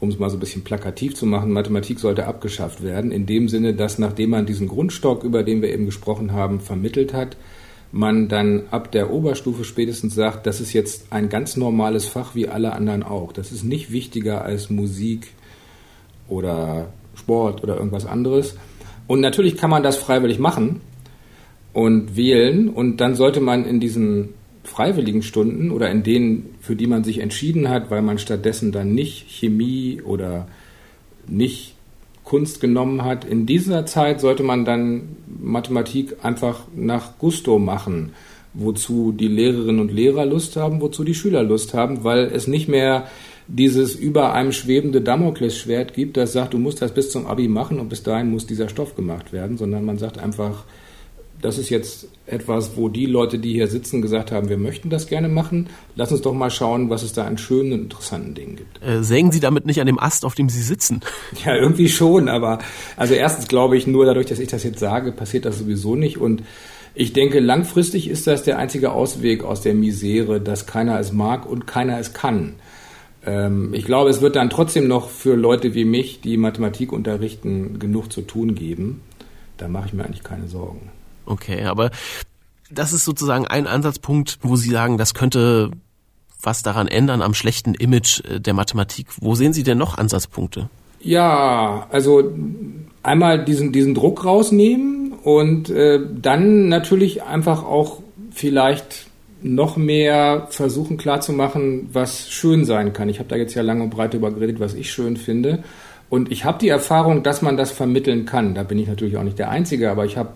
[0.00, 3.48] um es mal so ein bisschen plakativ zu machen, Mathematik sollte abgeschafft werden, in dem
[3.48, 7.36] Sinne, dass nachdem man diesen Grundstock, über den wir eben gesprochen haben, vermittelt hat,
[7.92, 12.48] man dann ab der Oberstufe spätestens sagt, das ist jetzt ein ganz normales Fach wie
[12.48, 13.32] alle anderen auch.
[13.32, 15.28] Das ist nicht wichtiger als Musik
[16.28, 18.56] oder Sport oder irgendwas anderes.
[19.06, 20.80] Und natürlich kann man das freiwillig machen
[21.72, 24.30] und wählen und dann sollte man in diesen
[24.64, 28.94] freiwilligen Stunden oder in denen, für die man sich entschieden hat, weil man stattdessen dann
[28.94, 30.48] nicht Chemie oder
[31.26, 31.74] nicht
[32.24, 38.12] Kunst genommen hat, in dieser Zeit sollte man dann Mathematik einfach nach Gusto machen,
[38.54, 42.68] wozu die Lehrerinnen und Lehrer Lust haben, wozu die Schüler Lust haben, weil es nicht
[42.68, 43.08] mehr
[43.48, 47.80] dieses über einem schwebende Damoklesschwert gibt, das sagt, du musst das bis zum Abi machen
[47.80, 50.64] und bis dahin muss dieser Stoff gemacht werden, sondern man sagt einfach,
[51.42, 55.06] das ist jetzt etwas, wo die Leute, die hier sitzen, gesagt haben, wir möchten das
[55.06, 55.68] gerne machen.
[55.96, 58.82] Lass uns doch mal schauen, was es da an schönen und interessanten Dingen gibt.
[58.82, 61.00] Äh, sägen Sie damit nicht an dem Ast, auf dem Sie sitzen?
[61.44, 62.58] Ja, irgendwie schon, aber
[62.96, 66.18] also erstens glaube ich, nur dadurch, dass ich das jetzt sage, passiert das sowieso nicht
[66.18, 66.42] und
[66.94, 71.46] ich denke, langfristig ist das der einzige Ausweg aus der Misere, dass keiner es mag
[71.46, 72.56] und keiner es kann.
[73.24, 77.78] Ähm, ich glaube, es wird dann trotzdem noch für Leute wie mich, die Mathematik unterrichten,
[77.78, 79.02] genug zu tun geben.
[79.56, 80.90] Da mache ich mir eigentlich keine Sorgen.
[81.30, 81.90] Okay, aber
[82.70, 85.70] das ist sozusagen ein Ansatzpunkt, wo Sie sagen, das könnte
[86.42, 89.06] was daran ändern am schlechten Image äh, der Mathematik.
[89.20, 90.68] Wo sehen Sie denn noch Ansatzpunkte?
[91.00, 92.32] Ja, also
[93.02, 99.06] einmal diesen, diesen Druck rausnehmen und äh, dann natürlich einfach auch vielleicht
[99.42, 103.08] noch mehr versuchen klarzumachen, was schön sein kann.
[103.08, 105.62] Ich habe da jetzt ja lange und breit über geredet, was ich schön finde.
[106.10, 108.54] Und ich habe die Erfahrung, dass man das vermitteln kann.
[108.54, 110.32] Da bin ich natürlich auch nicht der Einzige, aber ich habe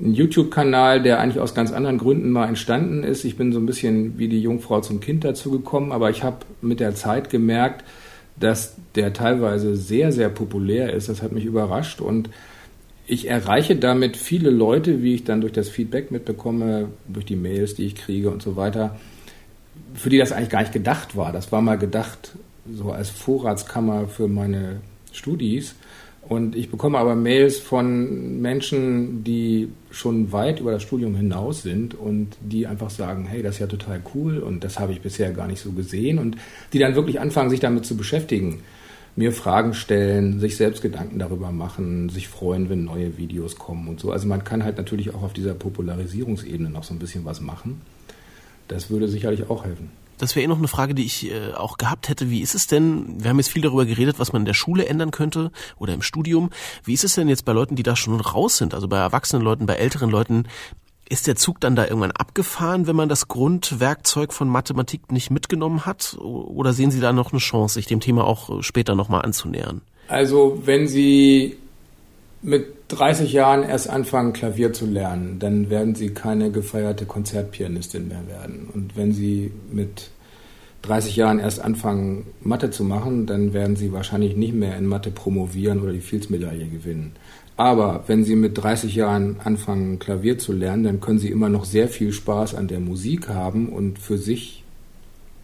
[0.00, 3.24] einen, YouTube-Kanal, der eigentlich aus ganz anderen Gründen mal entstanden ist.
[3.24, 6.38] Ich bin so ein bisschen wie die Jungfrau zum Kind dazu gekommen, aber ich habe
[6.62, 7.84] mit der Zeit gemerkt,
[8.38, 11.08] dass der teilweise sehr, sehr populär ist.
[11.08, 12.30] Das hat mich überrascht und
[13.06, 17.74] ich erreiche damit viele Leute, wie ich dann durch das Feedback mitbekomme, durch die Mails,
[17.74, 18.96] die ich kriege und so weiter,
[19.94, 21.32] für die das eigentlich gar nicht gedacht war.
[21.32, 22.36] Das war mal gedacht
[22.72, 24.80] so als Vorratskammer für meine
[25.12, 25.74] Studis.
[26.28, 31.94] Und ich bekomme aber Mails von Menschen, die schon weit über das Studium hinaus sind
[31.94, 35.32] und die einfach sagen, hey, das ist ja total cool und das habe ich bisher
[35.32, 36.36] gar nicht so gesehen und
[36.72, 38.62] die dann wirklich anfangen, sich damit zu beschäftigen
[39.16, 44.00] mir Fragen stellen, sich selbst Gedanken darüber machen, sich freuen, wenn neue Videos kommen und
[44.00, 44.12] so.
[44.12, 47.80] Also man kann halt natürlich auch auf dieser Popularisierungsebene noch so ein bisschen was machen.
[48.68, 49.90] Das würde sicherlich auch helfen.
[50.20, 52.30] Das wäre eh noch eine Frage, die ich äh, auch gehabt hätte.
[52.30, 54.86] Wie ist es denn, wir haben jetzt viel darüber geredet, was man in der Schule
[54.86, 56.50] ändern könnte oder im Studium.
[56.84, 59.42] Wie ist es denn jetzt bei Leuten, die da schon raus sind, also bei erwachsenen
[59.42, 60.44] Leuten, bei älteren Leuten,
[61.08, 65.86] ist der Zug dann da irgendwann abgefahren, wenn man das Grundwerkzeug von Mathematik nicht mitgenommen
[65.86, 66.16] hat?
[66.18, 69.80] Oder sehen Sie da noch eine Chance, sich dem Thema auch später nochmal anzunähern?
[70.06, 71.56] Also wenn Sie
[72.42, 78.26] mit 30 Jahren erst anfangen, Klavier zu lernen, dann werden Sie keine gefeierte Konzertpianistin mehr
[78.28, 78.68] werden.
[78.72, 80.10] Und wenn Sie mit
[80.82, 85.10] 30 Jahren erst anfangen, Mathe zu machen, dann werden Sie wahrscheinlich nicht mehr in Mathe
[85.10, 87.12] promovieren oder die Fields-Medaille gewinnen.
[87.56, 91.66] Aber wenn Sie mit 30 Jahren anfangen, Klavier zu lernen, dann können Sie immer noch
[91.66, 94.64] sehr viel Spaß an der Musik haben und für sich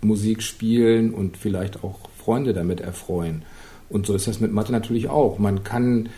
[0.01, 3.43] Musik spielen und vielleicht auch Freunde damit erfreuen.
[3.89, 5.39] Und so ist das mit Mathe natürlich auch.
[5.39, 6.09] Man kann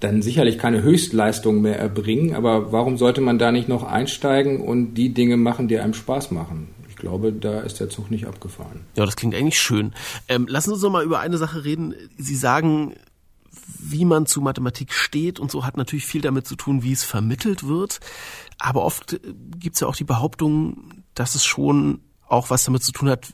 [0.00, 4.94] dann sicherlich keine Höchstleistung mehr erbringen, aber warum sollte man da nicht noch einsteigen und
[4.94, 6.68] die Dinge machen, die einem Spaß machen?
[6.88, 8.80] Ich glaube, da ist der Zug nicht abgefahren.
[8.96, 9.92] Ja, das klingt eigentlich schön.
[10.28, 11.94] Ähm, lassen Sie uns noch mal über eine Sache reden.
[12.16, 12.94] Sie sagen,
[13.78, 17.04] wie man zu Mathematik steht und so hat natürlich viel damit zu tun, wie es
[17.04, 18.00] vermittelt wird.
[18.58, 19.20] Aber oft
[19.58, 23.32] gibt es ja auch die Behauptung, dass es schon auch was damit zu tun hat,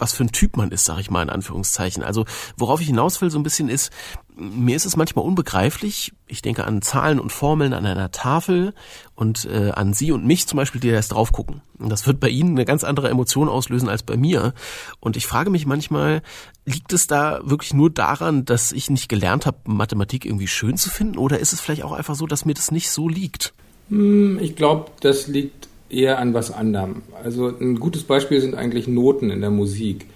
[0.00, 2.02] was für ein Typ man ist, sage ich mal in Anführungszeichen.
[2.02, 2.24] Also
[2.56, 3.92] worauf ich hinaus will so ein bisschen ist,
[4.36, 6.12] mir ist es manchmal unbegreiflich.
[6.26, 8.72] Ich denke an Zahlen und Formeln an einer Tafel
[9.14, 11.60] und äh, an Sie und mich zum Beispiel, die da jetzt drauf gucken.
[11.78, 14.54] Und das wird bei Ihnen eine ganz andere Emotion auslösen als bei mir.
[14.98, 16.22] Und ich frage mich manchmal,
[16.64, 20.88] liegt es da wirklich nur daran, dass ich nicht gelernt habe, Mathematik irgendwie schön zu
[20.88, 21.18] finden?
[21.18, 23.52] Oder ist es vielleicht auch einfach so, dass mir das nicht so liegt?
[23.88, 27.02] Hm, ich glaube, das liegt eher an was anderem.
[27.22, 30.06] Also ein gutes Beispiel sind eigentlich Noten in der Musik.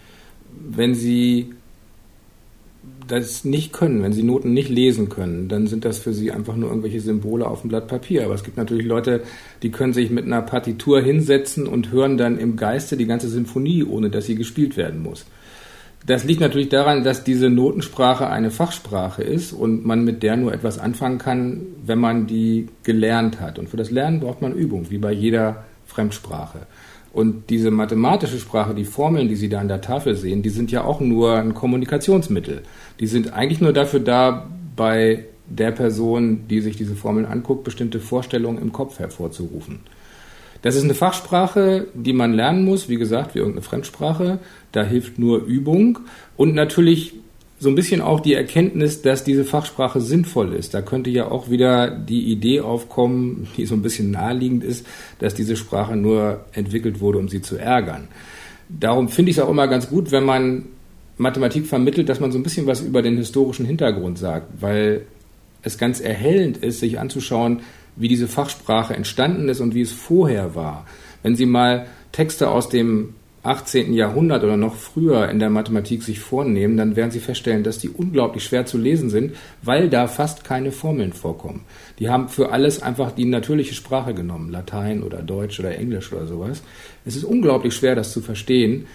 [0.50, 1.50] Wenn Sie
[3.06, 6.56] das nicht können, wenn sie Noten nicht lesen können, dann sind das für sie einfach
[6.56, 8.24] nur irgendwelche Symbole auf dem Blatt Papier.
[8.24, 9.22] Aber es gibt natürlich Leute,
[9.62, 13.84] die können sich mit einer Partitur hinsetzen und hören dann im Geiste die ganze Sinfonie,
[13.84, 15.26] ohne dass sie gespielt werden muss.
[16.06, 20.52] Das liegt natürlich daran, dass diese Notensprache eine Fachsprache ist und man mit der nur
[20.52, 23.58] etwas anfangen kann, wenn man die gelernt hat.
[23.58, 26.66] Und für das Lernen braucht man Übung, wie bei jeder Fremdsprache.
[27.14, 30.70] Und diese mathematische Sprache, die Formeln, die Sie da an der Tafel sehen, die sind
[30.72, 32.62] ja auch nur ein Kommunikationsmittel.
[33.00, 38.00] Die sind eigentlich nur dafür da, bei der Person, die sich diese Formeln anguckt, bestimmte
[38.00, 39.80] Vorstellungen im Kopf hervorzurufen.
[40.64, 44.38] Das ist eine Fachsprache, die man lernen muss, wie gesagt, wie irgendeine Fremdsprache.
[44.72, 45.98] Da hilft nur Übung.
[46.38, 47.12] Und natürlich
[47.58, 50.72] so ein bisschen auch die Erkenntnis, dass diese Fachsprache sinnvoll ist.
[50.72, 54.86] Da könnte ja auch wieder die Idee aufkommen, die so ein bisschen naheliegend ist,
[55.18, 58.08] dass diese Sprache nur entwickelt wurde, um sie zu ärgern.
[58.70, 60.64] Darum finde ich es auch immer ganz gut, wenn man
[61.18, 65.02] Mathematik vermittelt, dass man so ein bisschen was über den historischen Hintergrund sagt, weil
[65.60, 67.60] es ganz erhellend ist, sich anzuschauen,
[67.96, 70.86] wie diese Fachsprache entstanden ist und wie es vorher war.
[71.22, 73.92] Wenn Sie mal Texte aus dem 18.
[73.92, 77.90] Jahrhundert oder noch früher in der Mathematik sich vornehmen, dann werden Sie feststellen, dass die
[77.90, 81.64] unglaublich schwer zu lesen sind, weil da fast keine Formeln vorkommen.
[81.98, 86.26] Die haben für alles einfach die natürliche Sprache genommen, Latein oder Deutsch oder Englisch oder
[86.26, 86.62] sowas.
[87.04, 88.86] Es ist unglaublich schwer, das zu verstehen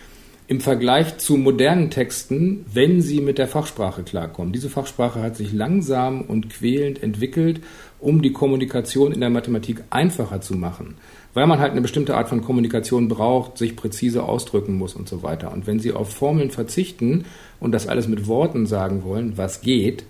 [0.49, 4.51] im Vergleich zu modernen Texten, wenn sie mit der Fachsprache klarkommen.
[4.51, 7.61] Diese Fachsprache hat sich langsam und quälend entwickelt,
[7.99, 10.95] um die Kommunikation in der Mathematik einfacher zu machen
[11.33, 15.23] weil man halt eine bestimmte Art von Kommunikation braucht, sich präzise ausdrücken muss und so
[15.23, 15.51] weiter.
[15.51, 17.25] Und wenn Sie auf Formeln verzichten
[17.59, 20.05] und das alles mit Worten sagen wollen, was geht,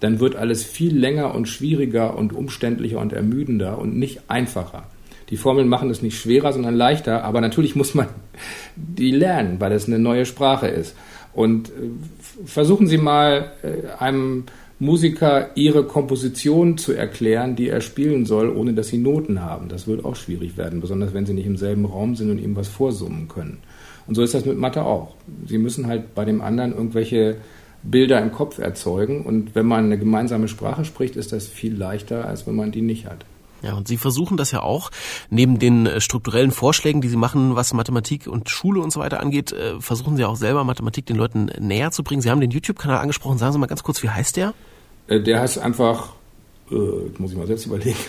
[0.00, 4.84] dann wird alles viel länger und schwieriger und umständlicher und ermüdender und nicht einfacher.
[5.30, 8.08] Die Formeln machen es nicht schwerer, sondern leichter, aber natürlich muss man
[8.76, 10.96] die lernen, weil es eine neue Sprache ist.
[11.34, 11.72] Und äh,
[12.44, 14.44] versuchen Sie mal äh, einem
[14.82, 19.68] Musiker ihre Komposition zu erklären, die er spielen soll, ohne dass sie Noten haben.
[19.68, 22.56] Das wird auch schwierig werden, besonders wenn sie nicht im selben Raum sind und ihm
[22.56, 23.58] was vorsummen können.
[24.08, 25.14] Und so ist das mit Mathe auch.
[25.46, 27.36] Sie müssen halt bei dem anderen irgendwelche
[27.84, 29.24] Bilder im Kopf erzeugen.
[29.24, 32.82] Und wenn man eine gemeinsame Sprache spricht, ist das viel leichter, als wenn man die
[32.82, 33.24] nicht hat.
[33.62, 34.90] Ja, und Sie versuchen das ja auch,
[35.30, 39.20] neben den äh, strukturellen Vorschlägen, die Sie machen, was Mathematik und Schule und so weiter
[39.20, 42.20] angeht, äh, versuchen Sie auch selber Mathematik den Leuten näher zu bringen.
[42.20, 43.38] Sie haben den YouTube-Kanal angesprochen.
[43.38, 44.54] Sagen Sie mal ganz kurz, wie heißt der?
[45.12, 46.14] Äh, der heißt einfach,
[46.70, 46.74] äh,
[47.18, 47.96] muss ich mal selbst überlegen.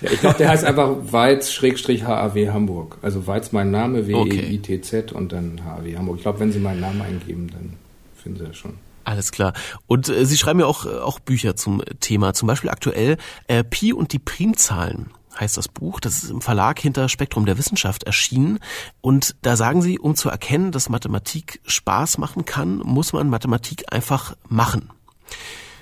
[0.00, 2.98] ja, ich glaube, der heißt einfach Weiz-HAW Hamburg.
[3.02, 6.16] Also Weiz mein Name, W-E-I-T-Z und dann HAW Hamburg.
[6.16, 7.74] Ich glaube, wenn Sie meinen Namen eingeben, dann
[8.14, 8.74] finden Sie das schon.
[9.04, 9.54] Alles klar.
[9.86, 12.34] Und äh, Sie schreiben ja auch, äh, auch Bücher zum Thema.
[12.34, 16.00] Zum Beispiel aktuell äh, Pi und die Primzahlen heißt das Buch.
[16.00, 18.58] Das ist im Verlag hinter Spektrum der Wissenschaft erschienen.
[19.00, 23.84] Und da sagen Sie, um zu erkennen, dass Mathematik Spaß machen kann, muss man Mathematik
[23.92, 24.90] einfach machen.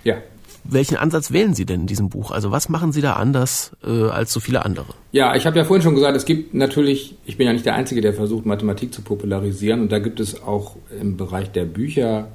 [0.04, 0.18] Ja.
[0.64, 2.30] Welchen Ansatz wählen Sie denn in diesem Buch?
[2.30, 4.86] Also was machen Sie da anders äh, als so viele andere?
[5.12, 7.74] Ja, ich habe ja vorhin schon gesagt, es gibt natürlich, ich bin ja nicht der
[7.74, 9.80] Einzige, der versucht, Mathematik zu popularisieren.
[9.80, 12.28] Und da gibt es auch im Bereich der Bücher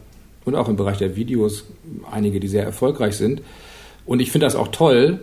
[0.45, 1.65] und auch im Bereich der Videos
[2.11, 3.41] einige, die sehr erfolgreich sind.
[4.05, 5.19] Und ich finde das auch toll.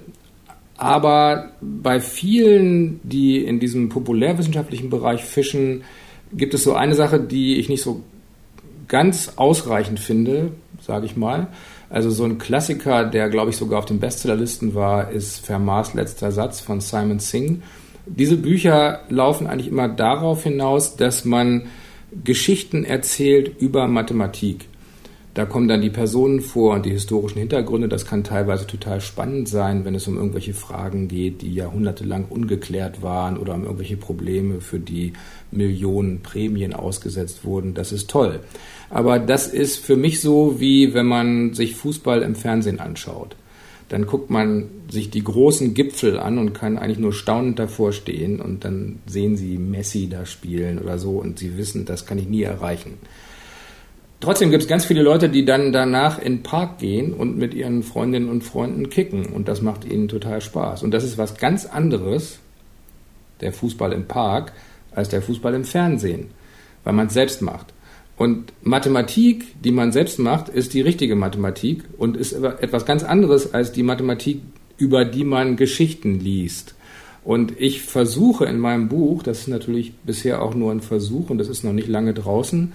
[0.77, 5.83] Aber bei vielen, die in diesem populärwissenschaftlichen Bereich fischen,
[6.33, 8.03] gibt es so eine Sache, die ich nicht so
[8.89, 11.49] ganz ausreichend finde, sage ich mal.
[11.90, 16.31] Also so ein Klassiker, der glaube ich sogar auf den Bestsellerlisten war, ist Fermats letzter
[16.31, 17.62] Satz von Simon Singh.
[18.07, 21.66] Diese Bücher laufen eigentlich immer darauf hinaus, dass man
[22.24, 24.69] Geschichten erzählt über Mathematik.
[25.33, 27.88] Da kommen dann die Personen vor und die historischen Hintergründe.
[27.88, 33.01] Das kann teilweise total spannend sein, wenn es um irgendwelche Fragen geht, die jahrhundertelang ungeklärt
[33.01, 35.12] waren oder um irgendwelche Probleme, für die
[35.53, 37.75] Millionen Prämien ausgesetzt wurden.
[37.75, 38.40] Das ist toll.
[38.88, 43.37] Aber das ist für mich so, wie wenn man sich Fußball im Fernsehen anschaut.
[43.88, 48.40] Dann guckt man sich die großen Gipfel an und kann eigentlich nur staunend davor stehen
[48.40, 52.29] und dann sehen sie Messi da spielen oder so und sie wissen, das kann ich
[52.29, 52.99] nie erreichen.
[54.20, 57.54] Trotzdem gibt es ganz viele Leute, die dann danach in den Park gehen und mit
[57.54, 59.26] ihren Freundinnen und Freunden kicken.
[59.26, 60.83] Und das macht ihnen total Spaß.
[60.83, 62.38] Und das ist was ganz anderes,
[63.40, 64.52] der Fußball im Park,
[64.92, 66.26] als der Fußball im Fernsehen,
[66.85, 67.72] weil man es selbst macht.
[68.18, 73.54] Und Mathematik, die man selbst macht, ist die richtige Mathematik und ist etwas ganz anderes
[73.54, 74.42] als die Mathematik,
[74.76, 76.74] über die man Geschichten liest.
[77.24, 81.38] Und ich versuche in meinem Buch, das ist natürlich bisher auch nur ein Versuch und
[81.38, 82.72] das ist noch nicht lange draußen,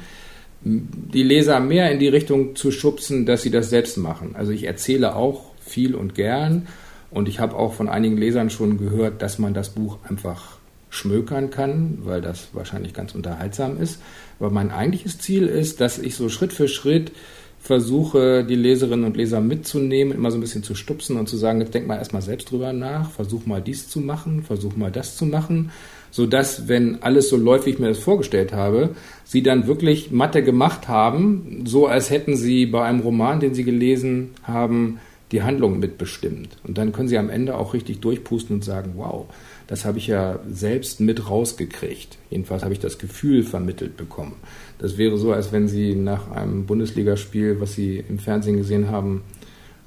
[0.65, 4.36] die Leser mehr in die Richtung zu schubsen, dass sie das selbst machen.
[4.36, 6.67] Also ich erzähle auch viel und gern
[7.12, 10.58] und ich habe auch von einigen Lesern schon gehört, dass man das Buch einfach
[10.89, 14.01] schmökern kann, weil das wahrscheinlich ganz unterhaltsam ist.
[14.39, 17.12] Aber mein eigentliches Ziel ist, dass ich so Schritt für Schritt
[17.60, 21.62] versuche, die Leserinnen und Leser mitzunehmen, immer so ein bisschen zu stupsen und zu sagen,
[21.62, 25.15] jetzt denk mal erstmal selbst drüber nach, versuch mal dies zu machen, versuch mal das
[25.15, 25.71] zu machen
[26.15, 28.91] so dass, wenn alles so läuft, wie ich mir das vorgestellt habe,
[29.25, 33.65] sie dann wirklich Mathe gemacht haben, so als hätten sie bei einem Roman, den sie
[33.65, 35.01] gelesen haben,
[35.34, 36.56] die Handlung mitbestimmt.
[36.63, 39.25] Und dann können sie am Ende auch richtig durchpusten und sagen, wow,
[39.67, 42.17] das habe ich ja selbst mit rausgekriegt.
[42.30, 44.38] Jedenfalls habe ich das Gefühl vermittelt bekommen.
[44.80, 49.23] Das wäre so, als wenn sie nach einem Bundesligaspiel, was sie im Fernsehen gesehen haben,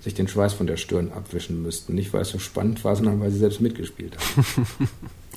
[0.01, 1.95] sich den Schweiß von der Stirn abwischen müssten.
[1.95, 4.69] Nicht, weil es so spannend war, sondern weil sie selbst mitgespielt haben.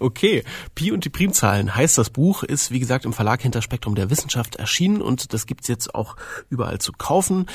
[0.00, 3.94] Okay, Pi und die Primzahlen heißt das Buch, ist wie gesagt im Verlag hinter Spektrum
[3.94, 6.16] der Wissenschaft erschienen und das gibt's jetzt auch
[6.50, 7.46] überall zu kaufen.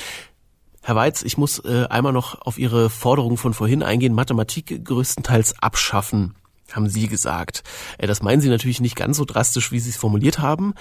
[0.81, 5.61] Herr Weiz, ich muss äh, einmal noch auf Ihre Forderung von vorhin eingehen, Mathematik größtenteils
[5.61, 6.35] abschaffen,
[6.71, 7.63] haben Sie gesagt.
[7.97, 10.73] Äh, das meinen Sie natürlich nicht ganz so drastisch, wie Sie es formuliert haben,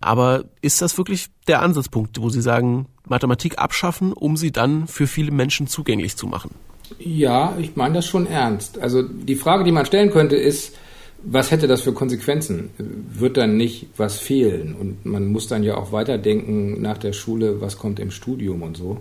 [0.00, 5.06] aber ist das wirklich der Ansatzpunkt, wo Sie sagen, Mathematik abschaffen, um sie dann für
[5.06, 6.54] viele Menschen zugänglich zu machen?
[6.98, 8.78] Ja, ich meine das schon ernst.
[8.78, 10.76] Also die Frage, die man stellen könnte, ist,
[11.22, 12.70] was hätte das für Konsequenzen?
[12.78, 14.74] Wird dann nicht was fehlen?
[14.78, 18.76] Und man muss dann ja auch weiterdenken nach der Schule, was kommt im Studium und
[18.76, 18.98] so.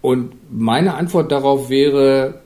[0.00, 2.40] Und meine Antwort darauf wäre,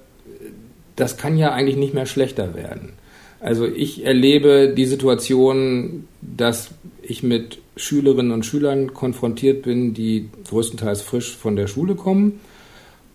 [0.97, 2.95] das kann ja eigentlich nicht mehr schlechter werden.
[3.39, 11.01] Also ich erlebe die Situation, dass ich mit Schülerinnen und Schülern konfrontiert bin, die größtenteils
[11.01, 12.41] frisch von der Schule kommen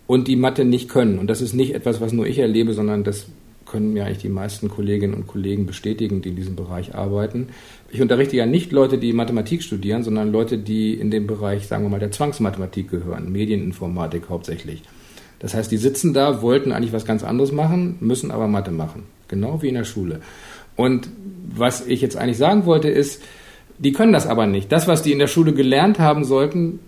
[0.06, 1.18] und die Mathe nicht können.
[1.18, 3.26] Und das ist nicht etwas, was nur ich erlebe, sondern das
[3.66, 7.48] können mir eigentlich die meisten Kolleginnen und Kollegen bestätigen, die in diesem Bereich arbeiten.
[7.90, 11.84] Ich unterrichte ja nicht Leute, die Mathematik studieren, sondern Leute, die in den Bereich, sagen
[11.84, 14.82] wir mal, der Zwangsmathematik gehören, Medieninformatik hauptsächlich.
[15.40, 19.02] Das heißt, die sitzen da, wollten eigentlich was ganz anderes machen, müssen aber Mathe machen.
[19.28, 20.20] Genau wie in der Schule.
[20.76, 21.08] Und
[21.48, 23.22] was ich jetzt eigentlich sagen wollte, ist,
[23.78, 24.72] die können das aber nicht.
[24.72, 26.78] Das, was die in der Schule gelernt haben sollten,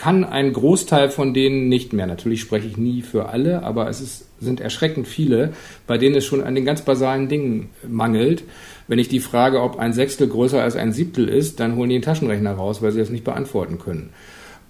[0.00, 2.06] kann ein Großteil von denen nicht mehr.
[2.06, 5.52] Natürlich spreche ich nie für alle, aber es ist, sind erschreckend viele,
[5.86, 8.42] bei denen es schon an den ganz basalen Dingen mangelt.
[8.88, 11.96] Wenn ich die frage, ob ein Sechstel größer als ein Siebtel ist, dann holen die
[11.96, 14.08] den Taschenrechner raus, weil sie das nicht beantworten können.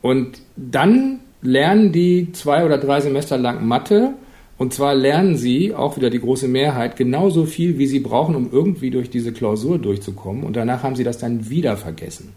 [0.02, 4.14] Und dann lernen die zwei oder drei Semester lang Mathe.
[4.58, 8.50] Und zwar lernen sie, auch wieder die große Mehrheit, genauso viel, wie sie brauchen, um
[8.50, 10.42] irgendwie durch diese Klausur durchzukommen.
[10.42, 12.32] Und danach haben sie das dann wieder vergessen.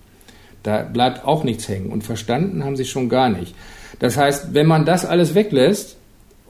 [0.64, 1.92] Da bleibt auch nichts hängen.
[1.92, 3.54] Und verstanden haben sie schon gar nicht.
[4.00, 5.98] Das heißt, wenn man das alles weglässt,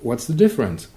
[0.02, 0.90] what's the difference?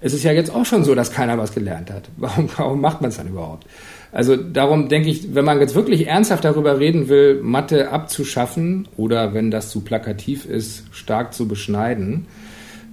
[0.00, 2.10] Es ist ja jetzt auch schon so, dass keiner was gelernt hat.
[2.16, 3.66] Warum, warum macht man es dann überhaupt?
[4.12, 9.34] Also darum denke ich, wenn man jetzt wirklich ernsthaft darüber reden will, Mathe abzuschaffen oder
[9.34, 12.26] wenn das zu plakativ ist, stark zu beschneiden,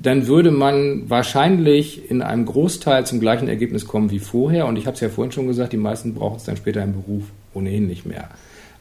[0.02, 4.66] dann würde man wahrscheinlich in einem Großteil zum gleichen Ergebnis kommen wie vorher.
[4.66, 6.94] Und ich habe es ja vorhin schon gesagt, die meisten brauchen es dann später im
[6.94, 8.30] Beruf ohnehin nicht mehr.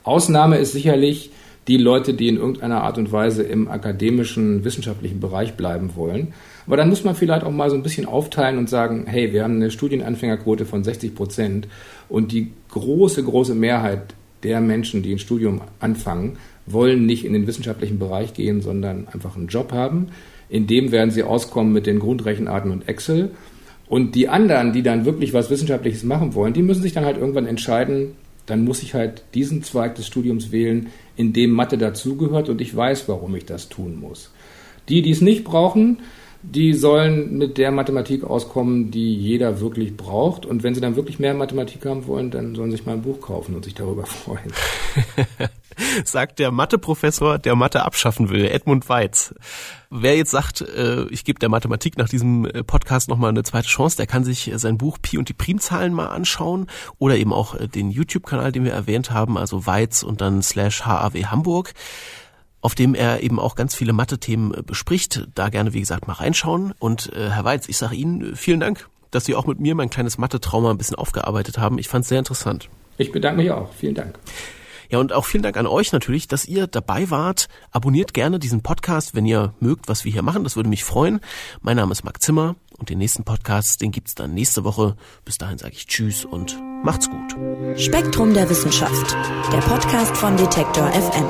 [0.03, 1.31] Ausnahme ist sicherlich
[1.69, 6.33] die Leute, die in irgendeiner Art und Weise im akademischen, wissenschaftlichen Bereich bleiben wollen.
[6.67, 9.45] Aber dann muss man vielleicht auch mal so ein bisschen aufteilen und sagen, hey, wir
[9.45, 11.69] haben eine Studienanfängerquote von 60 Prozent
[12.09, 17.47] und die große, große Mehrheit der Menschen, die ein Studium anfangen, wollen nicht in den
[17.47, 20.09] wissenschaftlichen Bereich gehen, sondern einfach einen Job haben.
[20.49, 23.31] In dem werden sie auskommen mit den Grundrechenarten und Excel.
[23.87, 27.19] Und die anderen, die dann wirklich was Wissenschaftliches machen wollen, die müssen sich dann halt
[27.19, 28.13] irgendwann entscheiden,
[28.51, 32.75] dann muss ich halt diesen Zweig des Studiums wählen, in dem Mathe dazugehört und ich
[32.75, 34.31] weiß, warum ich das tun muss.
[34.89, 35.99] Die, die es nicht brauchen,
[36.43, 40.47] die sollen mit der Mathematik auskommen, die jeder wirklich braucht.
[40.47, 43.03] Und wenn sie dann wirklich mehr Mathematik haben wollen, dann sollen sie sich mal ein
[43.03, 44.53] Buch kaufen und sich darüber freuen.
[46.05, 49.35] Sagt der Matheprofessor, der Mathe abschaffen will, Edmund Weiz.
[49.91, 53.69] Wer jetzt sagt, äh, ich gebe der Mathematik nach diesem äh, Podcast nochmal eine zweite
[53.69, 56.69] Chance, der kann sich sein Buch Pi und die Primzahlen mal anschauen
[56.99, 60.85] oder eben auch äh, den YouTube-Kanal, den wir erwähnt haben, also Weiz und dann slash
[60.85, 61.75] HAW Hamburg
[62.63, 65.27] auf dem er eben auch ganz viele Mathe-Themen äh, bespricht.
[65.35, 66.75] Da gerne, wie gesagt, mal reinschauen.
[66.79, 69.75] Und äh, Herr Weiz, ich sage Ihnen äh, vielen Dank, dass Sie auch mit mir
[69.75, 71.79] mein kleines Mathe-Trauma ein bisschen aufgearbeitet haben.
[71.79, 72.69] Ich fand es sehr interessant.
[72.99, 73.73] Ich bedanke mich auch.
[73.73, 74.19] Vielen Dank.
[74.91, 77.49] Ja, und auch vielen Dank an euch natürlich, dass ihr dabei wart.
[77.71, 80.43] Abonniert gerne diesen Podcast, wenn ihr mögt, was wir hier machen.
[80.43, 81.21] Das würde mich freuen.
[81.63, 84.97] Mein Name ist Marc Zimmer und den nächsten Podcast, den gibt's dann nächste Woche.
[85.25, 87.37] Bis dahin sage ich Tschüss und macht's gut.
[87.79, 89.17] Spektrum der Wissenschaft,
[89.53, 91.27] der Podcast von Detektor FM.